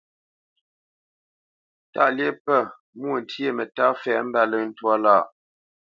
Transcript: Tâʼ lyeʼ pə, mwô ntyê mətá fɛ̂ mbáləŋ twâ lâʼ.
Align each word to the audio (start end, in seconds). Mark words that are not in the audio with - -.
Tâʼ 1.93 2.09
lyeʼ 2.17 2.35
pə, 2.45 2.57
mwô 2.97 3.13
ntyê 3.21 3.49
mətá 3.57 3.85
fɛ̂ 4.01 4.15
mbáləŋ 4.27 4.65
twâ 4.77 4.93
lâʼ. 5.03 5.23